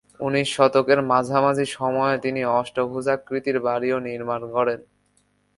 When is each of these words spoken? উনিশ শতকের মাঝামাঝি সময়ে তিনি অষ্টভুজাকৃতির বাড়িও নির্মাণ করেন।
উনিশ 0.19 0.47
শতকের 0.55 0.99
মাঝামাঝি 1.01 1.65
সময়ে 1.71 2.15
তিনি 2.17 2.41
অষ্টভুজাকৃতির 2.51 3.57
বাড়িও 3.59 3.97
নির্মাণ 3.99 4.41
করেন। 4.51 4.79